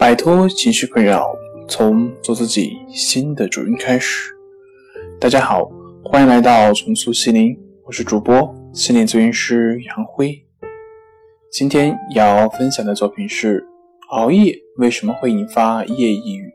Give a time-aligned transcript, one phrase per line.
[0.00, 1.30] 摆脱情绪困扰，
[1.68, 4.34] 从做自己新的主人开始。
[5.20, 5.70] 大家好，
[6.02, 10.42] 欢迎来到重塑心灵，我是主播心理咨询师杨辉。
[11.52, 13.62] 今天要分享的作品是：
[14.08, 16.50] 熬夜为什么会引发夜抑郁？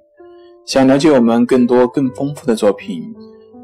[0.66, 3.04] 想了解我们更多更丰富的作品，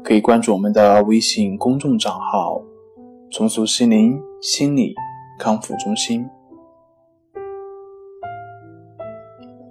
[0.04, 2.62] 可以关注我们的微信公众账号
[3.32, 4.94] “重塑心灵心理
[5.40, 6.24] 康复中心”。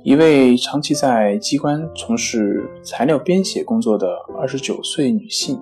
[0.04, 5.62] 一位长期在机关从事材料编写工作的二十九岁女性，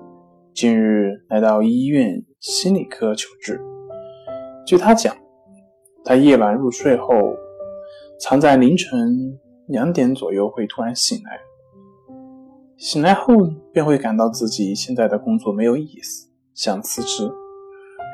[0.54, 3.60] 近日来到医院心理科求治。
[4.66, 5.14] 据她讲，
[6.06, 7.36] 她夜晚入睡后，
[8.18, 11.38] 常在凌晨两点左右会突然醒来，
[12.78, 13.34] 醒来后
[13.74, 17.30] 便会感到自己现在的工作没有意思，想辞职，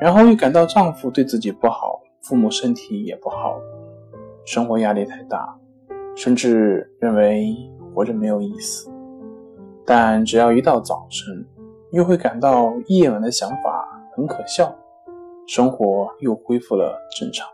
[0.02, 3.60] 然后又感到丈夫对自己不好，父母身体也不好，
[4.44, 5.56] 生活压力太大。
[6.16, 7.54] 甚至认为
[7.94, 8.90] 活着没有意思，
[9.84, 11.46] 但只要一到早晨，
[11.92, 14.74] 又会感到夜晚的想法很可笑，
[15.46, 17.46] 生活又恢复了正常。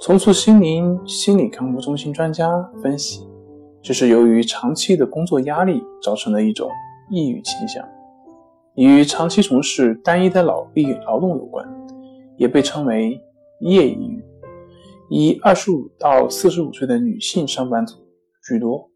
[0.00, 2.50] 重塑心灵心理康复中心专家
[2.82, 3.28] 分析，
[3.82, 6.70] 这是由于长期的工作压力造成的一种
[7.10, 7.86] 抑郁倾向，
[8.76, 11.68] 与长期从事单一的劳力劳动有关，
[12.38, 13.20] 也被称为
[13.60, 14.24] 夜抑郁。
[15.16, 18.04] 以二十五到四十五岁的女性上班族
[18.44, 18.90] 居多，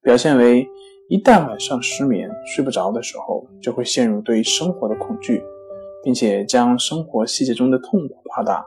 [0.00, 0.66] 表现为
[1.10, 5.42] 一旦晚上失眠睡不着的时候，就会陷入对生活的恐惧，
[6.02, 8.64] 并且将生活细节中的痛苦夸大。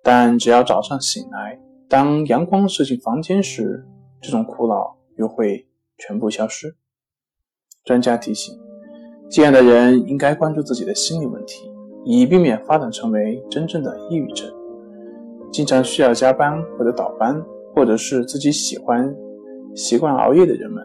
[0.00, 3.84] 但只要早上醒来，当阳光射进房间时，
[4.20, 5.66] 这种苦恼又会
[5.98, 6.76] 全部消失。
[7.84, 8.56] 专家提醒，
[9.28, 11.68] 这样的人应该关注自己的心理问题，
[12.04, 14.61] 以避免发展成为真正的抑郁症。
[15.52, 17.38] 经常需要加班或者倒班，
[17.74, 19.14] 或者是自己喜欢、
[19.74, 20.82] 习惯熬夜的人们，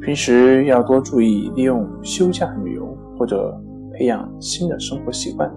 [0.00, 3.54] 平时要多注意利用休假旅游或者
[3.92, 5.52] 培养新的生活习惯，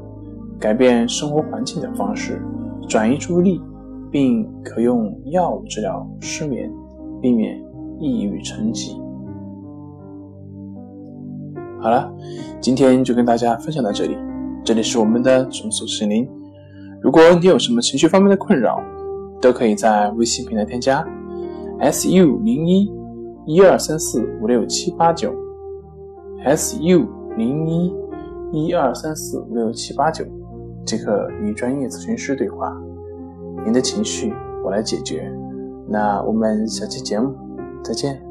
[0.60, 2.42] 改变生活环境的方式，
[2.90, 3.62] 转移注意力，
[4.12, 6.70] 并可用药物治疗失眠，
[7.22, 7.58] 避免
[7.98, 9.00] 抑郁成疾。
[11.80, 12.14] 好了，
[12.60, 14.18] 今天就跟大家分享到这里，
[14.66, 16.30] 这里是我们的重塑心灵。
[17.02, 18.82] 如果你有什么情绪方面的困扰，
[19.42, 21.04] 都可以在微信平台添加
[21.80, 22.92] s u 零一
[23.48, 25.34] 一二三四五六七八九
[26.44, 27.94] s u 零一
[28.52, 30.24] 一二三四五六七八九，
[30.86, 32.72] 即可与专业咨询师对话。
[33.66, 34.32] 您的情绪
[34.64, 35.32] 我来解决。
[35.88, 37.34] 那我们下期节目
[37.84, 38.31] 再见。